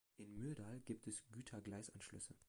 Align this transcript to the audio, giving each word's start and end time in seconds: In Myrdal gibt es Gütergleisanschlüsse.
In 0.17 0.35
Myrdal 0.35 0.79
gibt 0.79 1.05
es 1.05 1.27
Gütergleisanschlüsse. 1.29 2.33